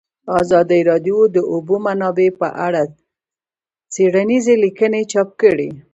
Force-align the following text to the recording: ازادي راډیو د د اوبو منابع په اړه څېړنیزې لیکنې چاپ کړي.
ازادي 0.41 0.81
راډیو 0.89 1.17
د 1.29 1.31
د 1.35 1.37
اوبو 1.53 1.75
منابع 1.85 2.29
په 2.41 2.47
اړه 2.67 2.81
څېړنیزې 3.93 4.55
لیکنې 4.63 5.01
چاپ 5.11 5.29
کړي. 5.41 5.69